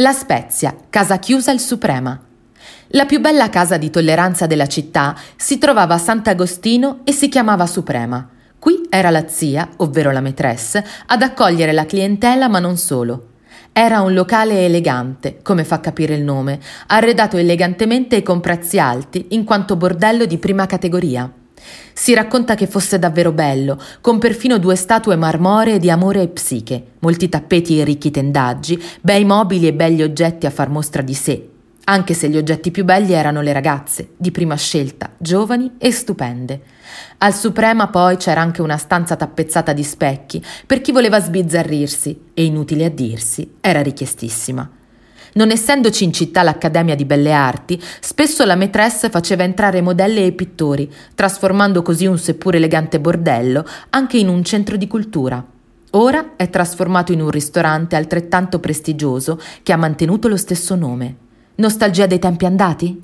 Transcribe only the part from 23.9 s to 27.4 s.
con perfino due statue marmoree di amore e psiche, molti